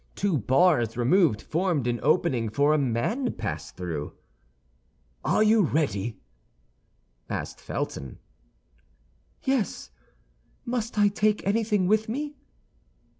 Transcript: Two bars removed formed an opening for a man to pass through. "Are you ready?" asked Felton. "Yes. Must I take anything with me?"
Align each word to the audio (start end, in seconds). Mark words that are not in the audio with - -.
Two 0.15 0.39
bars 0.39 0.97
removed 0.97 1.43
formed 1.43 1.85
an 1.85 1.99
opening 2.01 2.49
for 2.49 2.73
a 2.73 2.77
man 2.79 3.25
to 3.25 3.29
pass 3.29 3.69
through. 3.71 4.13
"Are 5.23 5.43
you 5.43 5.61
ready?" 5.61 6.17
asked 7.29 7.61
Felton. 7.61 8.17
"Yes. 9.43 9.91
Must 10.65 10.97
I 10.97 11.07
take 11.07 11.45
anything 11.45 11.85
with 11.85 12.09
me?" 12.09 12.33